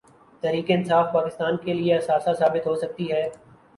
[0.43, 3.23] تحریک انصاف پاکستان کے لیے اثاثہ ثابت ہو سکتی ہے۔